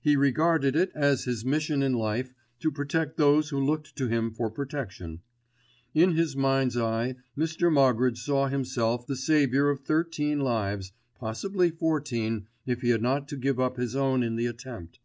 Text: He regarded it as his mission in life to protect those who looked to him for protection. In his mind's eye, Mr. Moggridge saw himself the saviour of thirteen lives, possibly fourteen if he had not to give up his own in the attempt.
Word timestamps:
He 0.00 0.16
regarded 0.16 0.74
it 0.74 0.90
as 0.92 1.22
his 1.22 1.44
mission 1.44 1.84
in 1.84 1.92
life 1.92 2.34
to 2.58 2.72
protect 2.72 3.16
those 3.16 3.50
who 3.50 3.64
looked 3.64 3.94
to 3.94 4.08
him 4.08 4.32
for 4.32 4.50
protection. 4.50 5.20
In 5.94 6.16
his 6.16 6.34
mind's 6.34 6.76
eye, 6.76 7.14
Mr. 7.38 7.70
Moggridge 7.72 8.18
saw 8.18 8.48
himself 8.48 9.06
the 9.06 9.14
saviour 9.14 9.70
of 9.70 9.78
thirteen 9.78 10.40
lives, 10.40 10.90
possibly 11.14 11.70
fourteen 11.70 12.48
if 12.66 12.80
he 12.80 12.88
had 12.90 13.02
not 13.02 13.28
to 13.28 13.36
give 13.36 13.60
up 13.60 13.76
his 13.76 13.94
own 13.94 14.24
in 14.24 14.34
the 14.34 14.46
attempt. 14.46 14.98